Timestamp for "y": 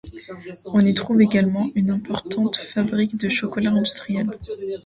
0.83-0.95